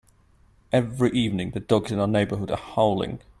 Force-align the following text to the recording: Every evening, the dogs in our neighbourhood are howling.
Every 0.71 1.11
evening, 1.11 1.51
the 1.51 1.59
dogs 1.59 1.91
in 1.91 1.99
our 1.99 2.07
neighbourhood 2.07 2.49
are 2.49 2.57
howling. 2.57 3.21